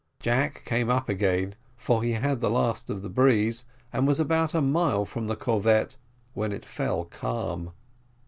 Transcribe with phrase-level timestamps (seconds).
[0.19, 4.53] Jack came up again, for he had the last of the breeze, and was about
[4.53, 5.95] half a mile from the corvette
[6.33, 7.71] when it fell calm.